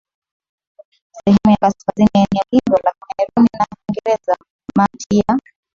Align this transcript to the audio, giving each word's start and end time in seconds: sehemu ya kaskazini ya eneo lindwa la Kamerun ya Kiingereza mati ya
sehemu 1.17 1.49
ya 1.51 1.57
kaskazini 1.57 2.09
ya 2.15 2.25
eneo 2.31 2.43
lindwa 2.51 2.79
la 2.83 2.93
Kamerun 2.99 3.47
ya 3.53 3.65
Kiingereza 3.65 4.35
mati 4.75 5.17
ya 5.17 5.39